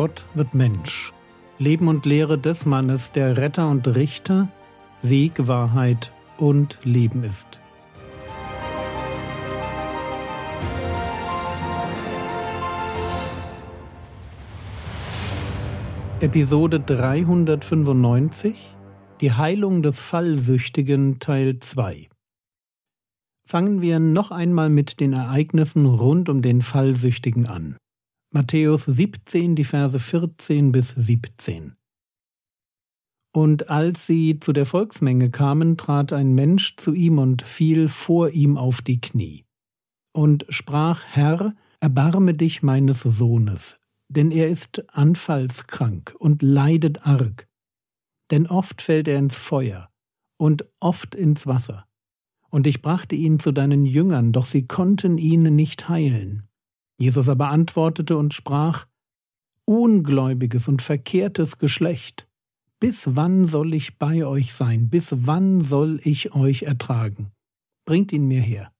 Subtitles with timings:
[0.00, 1.12] Gott wird Mensch.
[1.58, 4.48] Leben und Lehre des Mannes, der Retter und Richter,
[5.02, 7.58] Weg, Wahrheit und Leben ist.
[16.20, 18.76] Episode 395
[19.20, 22.08] Die Heilung des Fallsüchtigen Teil 2
[23.44, 27.76] Fangen wir noch einmal mit den Ereignissen rund um den Fallsüchtigen an.
[28.30, 31.76] Matthäus 17, die Verse 14 bis 17.
[33.32, 38.28] Und als sie zu der Volksmenge kamen, trat ein Mensch zu ihm und fiel vor
[38.28, 39.46] ihm auf die Knie
[40.12, 43.78] und sprach, Herr, erbarme dich meines Sohnes,
[44.08, 47.48] denn er ist anfallskrank und leidet arg.
[48.30, 49.88] Denn oft fällt er ins Feuer
[50.36, 51.86] und oft ins Wasser.
[52.50, 56.47] Und ich brachte ihn zu deinen Jüngern, doch sie konnten ihn nicht heilen.
[56.98, 58.86] Jesus aber antwortete und sprach,
[59.64, 62.26] Ungläubiges und verkehrtes Geschlecht,
[62.80, 67.32] bis wann soll ich bei euch sein, bis wann soll ich euch ertragen?
[67.84, 68.72] Bringt ihn mir her.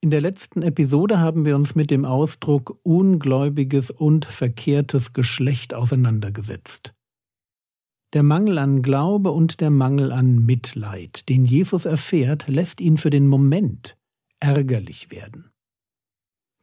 [0.00, 6.92] In der letzten Episode haben wir uns mit dem Ausdruck ungläubiges und verkehrtes Geschlecht auseinandergesetzt.
[8.12, 13.10] Der Mangel an Glaube und der Mangel an Mitleid, den Jesus erfährt, lässt ihn für
[13.10, 13.96] den Moment
[14.40, 15.50] ärgerlich werden.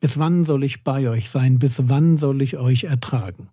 [0.02, 1.60] Bis wann soll ich bei euch sein?
[1.60, 3.50] Bis wann soll ich euch ertragen?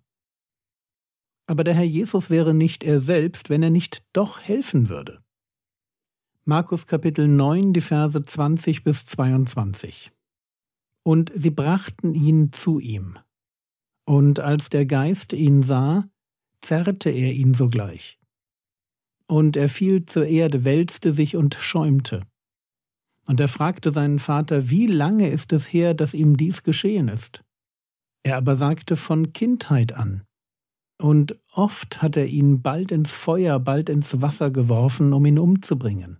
[1.45, 5.23] Aber der Herr Jesus wäre nicht er selbst, wenn er nicht doch helfen würde.
[6.45, 10.11] Markus Kapitel 9, die Verse 20 bis 22.
[11.03, 13.19] Und sie brachten ihn zu ihm.
[14.05, 16.09] Und als der Geist ihn sah,
[16.61, 18.19] zerrte er ihn sogleich.
[19.27, 22.21] Und er fiel zur Erde, wälzte sich und schäumte.
[23.29, 27.43] Und er fragte seinen Vater, wie lange ist es her, dass ihm dies geschehen ist?
[28.23, 30.23] Er aber sagte von Kindheit an.
[30.99, 36.17] Und oft hat er ihn bald ins Feuer, bald ins Wasser geworfen, um ihn umzubringen.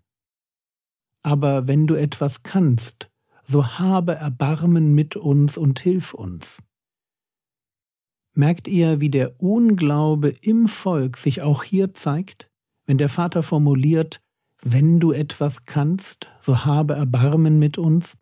[1.23, 3.09] Aber wenn du etwas kannst,
[3.41, 6.61] so habe Erbarmen mit uns und hilf uns.
[8.35, 12.51] Merkt ihr, wie der Unglaube im Volk sich auch hier zeigt,
[12.85, 14.21] wenn der Vater formuliert,
[14.61, 18.17] wenn du etwas kannst, so habe Erbarmen mit uns.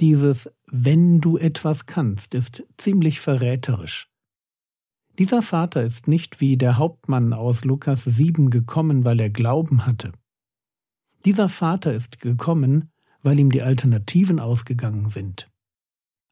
[0.00, 4.08] Dieses wenn du etwas kannst ist ziemlich verräterisch.
[5.18, 10.12] Dieser Vater ist nicht wie der Hauptmann aus Lukas 7 gekommen, weil er Glauben hatte.
[11.26, 12.90] Dieser Vater ist gekommen,
[13.22, 15.50] weil ihm die Alternativen ausgegangen sind.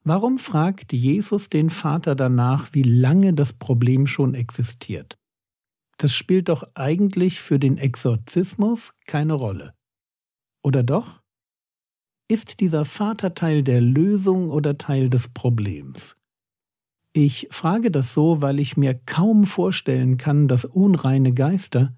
[0.03, 5.20] Warum fragt Jesus den Vater danach, wie lange das Problem schon existiert?
[6.01, 9.75] Das spielt doch eigentlich für den Exorzismus keine Rolle.
[10.63, 11.21] Oder doch?
[12.27, 16.15] Ist dieser Vater Teil der Lösung oder Teil des Problems?
[17.13, 21.95] Ich frage das so, weil ich mir kaum vorstellen kann, dass unreine Geister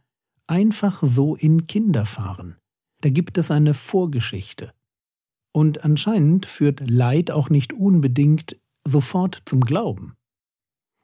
[0.48, 2.58] einfach so in Kinder fahren.
[3.00, 4.74] Da gibt es eine Vorgeschichte.
[5.54, 10.16] Und anscheinend führt Leid auch nicht unbedingt sofort zum Glauben.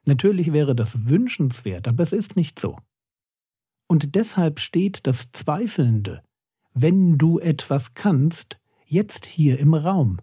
[0.04, 2.76] Natürlich wäre das wünschenswert, aber es ist nicht so.
[3.90, 6.22] Und deshalb steht das Zweifelnde,
[6.72, 10.20] wenn du etwas kannst, jetzt hier im Raum.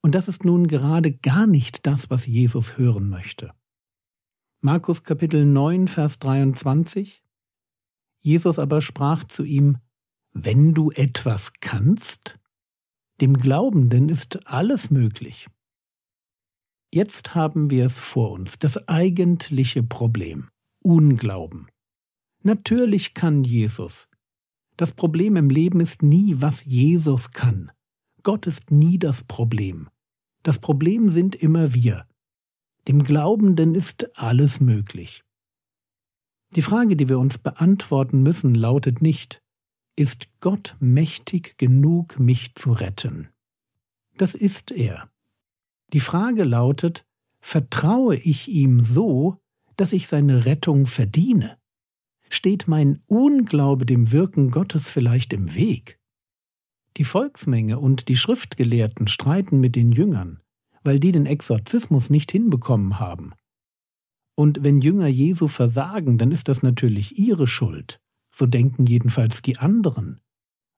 [0.00, 3.54] Und das ist nun gerade gar nicht das, was Jesus hören möchte.
[4.60, 7.22] Markus Kapitel 9, Vers 23
[8.18, 9.78] Jesus aber sprach zu ihm,
[10.32, 12.40] Wenn du etwas kannst,
[13.20, 15.46] dem Glaubenden ist alles möglich.
[16.92, 20.50] Jetzt haben wir es vor uns, das eigentliche Problem,
[20.80, 21.68] Unglauben.
[22.42, 24.08] Natürlich kann Jesus.
[24.76, 27.70] Das Problem im Leben ist nie, was Jesus kann.
[28.22, 29.88] Gott ist nie das Problem.
[30.42, 32.06] Das Problem sind immer wir.
[32.88, 35.22] Dem Glaubenden ist alles möglich.
[36.56, 39.40] Die Frage, die wir uns beantworten müssen, lautet nicht,
[39.96, 43.28] ist Gott mächtig genug, mich zu retten?
[44.16, 45.10] Das ist er.
[45.92, 47.04] Die Frage lautet,
[47.40, 49.38] vertraue ich ihm so,
[49.76, 51.58] dass ich seine Rettung verdiene?
[52.34, 56.00] Steht mein Unglaube dem Wirken Gottes vielleicht im Weg?
[56.96, 60.40] Die Volksmenge und die Schriftgelehrten streiten mit den Jüngern,
[60.82, 63.34] weil die den Exorzismus nicht hinbekommen haben.
[64.34, 68.00] Und wenn Jünger Jesu versagen, dann ist das natürlich ihre Schuld,
[68.34, 70.18] so denken jedenfalls die anderen.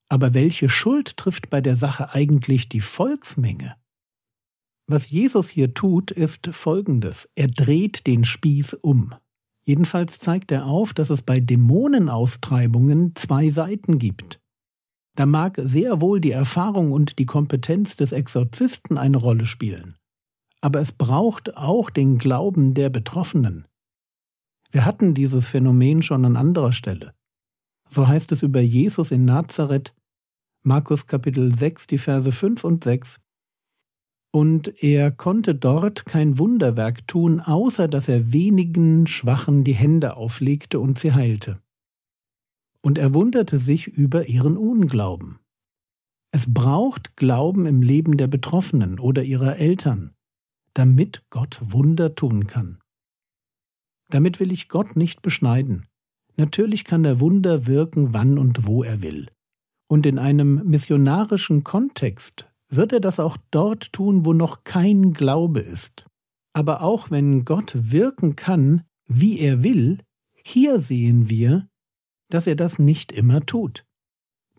[0.09, 3.77] Aber welche Schuld trifft bei der Sache eigentlich die Volksmenge?
[4.87, 7.29] Was Jesus hier tut, ist Folgendes.
[7.33, 9.15] Er dreht den Spieß um.
[9.67, 14.39] Jedenfalls zeigt er auf, dass es bei Dämonenaustreibungen zwei Seiten gibt.
[15.15, 19.95] Da mag sehr wohl die Erfahrung und die Kompetenz des Exorzisten eine Rolle spielen.
[20.65, 23.67] aber es braucht auch den Glauben der Betroffenen.
[24.71, 27.13] Wir hatten dieses Phänomen schon an anderer Stelle.
[27.87, 29.93] So heißt es über Jesus in Nazareth,
[30.63, 33.19] Markus Kapitel 6, die Verse 5 und 6.
[34.35, 40.81] Und er konnte dort kein Wunderwerk tun, außer dass er wenigen Schwachen die Hände auflegte
[40.81, 41.61] und sie heilte.
[42.81, 45.39] Und er wunderte sich über ihren Unglauben.
[46.31, 50.13] Es braucht Glauben im Leben der Betroffenen oder ihrer Eltern,
[50.73, 52.79] damit Gott Wunder tun kann.
[54.09, 55.85] Damit will ich Gott nicht beschneiden.
[56.35, 59.29] Natürlich kann er Wunder wirken, wann und wo er will.
[59.87, 65.59] Und in einem missionarischen Kontext wird er das auch dort tun, wo noch kein Glaube
[65.59, 66.05] ist.
[66.53, 69.99] Aber auch wenn Gott wirken kann, wie er will,
[70.43, 71.67] hier sehen wir,
[72.29, 73.85] dass er das nicht immer tut.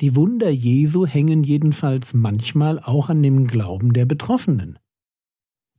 [0.01, 4.79] Die Wunder Jesu hängen jedenfalls manchmal auch an dem Glauben der Betroffenen.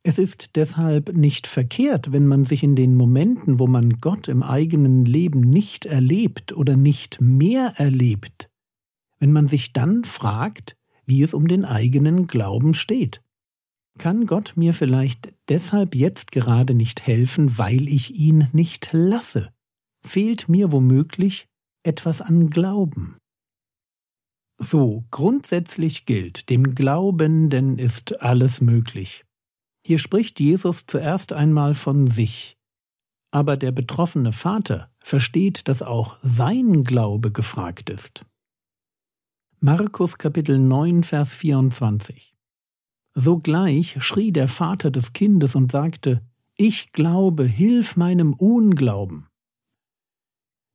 [0.03, 4.41] Es ist deshalb nicht verkehrt, wenn man sich in den Momenten, wo man Gott im
[4.41, 8.49] eigenen Leben nicht erlebt oder nicht mehr erlebt,
[9.19, 10.76] wenn man sich dann fragt,
[11.07, 13.23] wie es um den eigenen Glauben steht.
[13.97, 19.51] Kann Gott mir vielleicht deshalb jetzt gerade nicht helfen, weil ich ihn nicht lasse?
[20.05, 21.47] Fehlt mir womöglich
[21.83, 23.17] etwas an Glauben?
[24.59, 29.23] So, grundsätzlich gilt, dem Glaubenden ist alles möglich.
[29.85, 32.57] Hier spricht Jesus zuerst einmal von sich.
[33.31, 38.25] Aber der betroffene Vater versteht, dass auch sein Glaube gefragt ist.
[39.59, 42.35] Markus Kapitel 9, Vers 24.
[43.15, 46.21] Sogleich schrie der Vater des Kindes und sagte,
[46.57, 49.25] Ich glaube, hilf meinem Unglauben.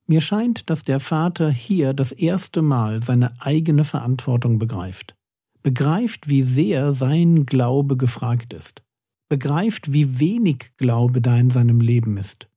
[0.08, 5.14] Mir scheint, dass der Vater hier das erste Mal seine eigene Verantwortung begreift,
[5.62, 8.82] begreift, wie sehr sein Glaube gefragt ist,
[9.28, 12.48] begreift, wie wenig Glaube da in seinem Leben ist,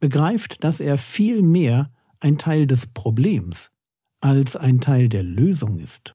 [0.00, 3.70] begreift, dass er viel mehr ein Teil des Problems,
[4.20, 6.14] als ein Teil der Lösung ist.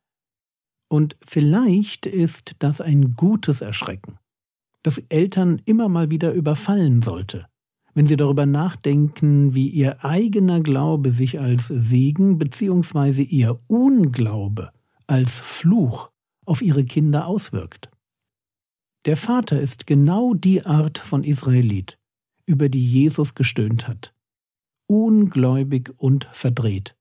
[0.90, 4.18] Und vielleicht ist das ein gutes Erschrecken,
[4.84, 7.48] das Eltern immer mal wieder überfallen sollte,
[7.94, 13.24] wenn sie darüber nachdenken, wie ihr eigener Glaube sich als Segen bzw.
[13.24, 14.72] ihr Unglaube
[15.08, 16.12] als Fluch
[16.46, 17.90] auf ihre Kinder auswirkt.
[19.06, 21.98] Der Vater ist genau die Art von Israelit,
[22.46, 24.14] über die Jesus gestöhnt hat.
[24.88, 26.96] Ungläubig und verdreht.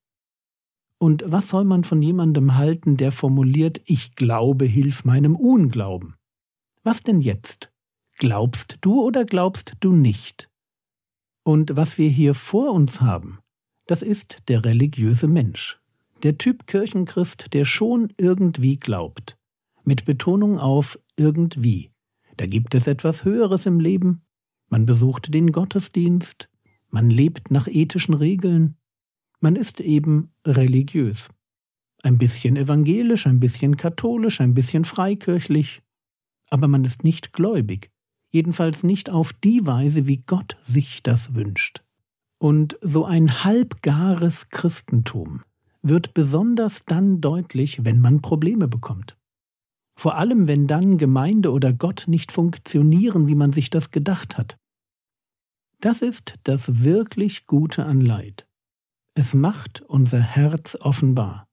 [1.02, 6.14] Und was soll man von jemandem halten, der formuliert, ich glaube, hilf meinem Unglauben?
[6.84, 7.72] Was denn jetzt?
[8.19, 10.49] Glaubst du oder glaubst du nicht?
[11.43, 13.40] Und was wir hier vor uns haben,
[13.88, 15.81] das ist der religiöse Mensch,
[16.22, 19.37] der Typ Kirchenchrist, der schon irgendwie glaubt,
[19.82, 21.90] mit Betonung auf irgendwie.
[22.37, 24.22] Da gibt es etwas Höheres im Leben,
[24.69, 26.48] man besucht den Gottesdienst,
[26.90, 28.76] man lebt nach ethischen Regeln,
[29.42, 31.28] man ist eben religiös.
[32.02, 35.82] Ein bisschen evangelisch, ein bisschen katholisch, ein bisschen freikirchlich,
[36.50, 37.90] aber man ist nicht gläubig,
[38.30, 41.82] jedenfalls nicht auf die Weise, wie Gott sich das wünscht.
[42.38, 45.42] Und so ein halbgares Christentum
[45.82, 49.17] wird besonders dann deutlich, wenn man Probleme bekommt.
[49.96, 54.56] Vor allem, wenn dann Gemeinde oder Gott nicht funktionieren, wie man sich das gedacht hat.
[55.81, 58.46] Das ist das wirklich Gute an Leid.
[59.14, 61.46] Es macht unser Herz offenbar.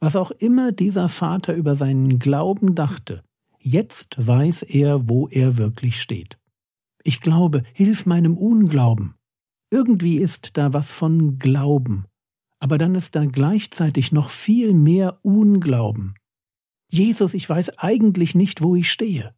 [0.00, 3.22] Was auch immer dieser Vater über seinen Glauben dachte,
[3.60, 6.38] jetzt weiß er, wo er wirklich steht.
[7.04, 9.14] Ich glaube, hilf meinem Unglauben.
[9.70, 12.06] Irgendwie ist da was von Glauben,
[12.58, 16.14] aber dann ist da gleichzeitig noch viel mehr Unglauben.
[16.90, 19.34] Jesus, ich weiß eigentlich nicht, wo ich stehe.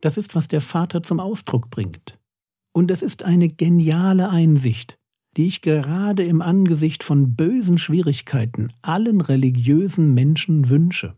[0.00, 2.20] Das ist, was der Vater zum Ausdruck bringt.
[2.72, 4.98] Und es ist eine geniale Einsicht,
[5.36, 11.16] die ich gerade im Angesicht von bösen Schwierigkeiten allen religiösen Menschen wünsche.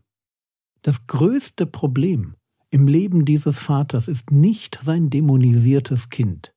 [0.81, 2.35] Das größte Problem
[2.71, 6.53] im Leben dieses Vaters ist nicht sein dämonisiertes Kind,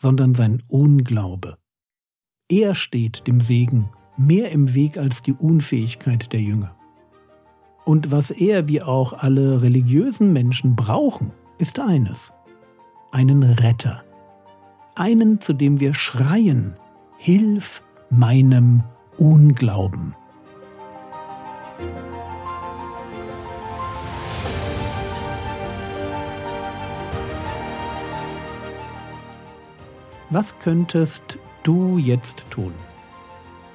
[0.00, 1.56] sondern sein Unglaube.
[2.48, 6.76] Er steht dem Segen mehr im Weg als die Unfähigkeit der Jünger.
[7.84, 12.32] Und was er wie auch alle religiösen Menschen brauchen, ist eines,
[13.10, 14.04] einen Retter,
[14.94, 16.76] einen, zu dem wir schreien,
[17.16, 18.82] Hilf meinem
[19.16, 20.14] Unglauben.
[30.28, 32.74] Was könntest du jetzt tun?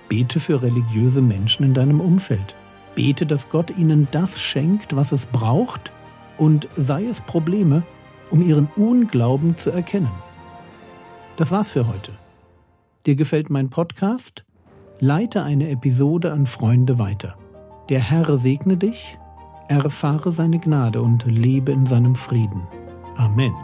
[0.10, 2.56] Bete für religiöse Menschen in deinem Umfeld.
[2.94, 5.92] Bete, dass Gott ihnen das schenkt, was es braucht,
[6.38, 7.84] und sei es Probleme,
[8.30, 10.12] um ihren Unglauben zu erkennen.
[11.38, 12.12] Das war's für heute.
[13.10, 14.46] Dir gefällt mein Podcast?
[15.00, 17.40] Leite eine Episode an Freunde weiter.
[17.90, 19.18] Der Herr segne dich,
[19.68, 22.68] erfahre seine Gnade und lebe in seinem Frieden.
[23.18, 23.56] Amen.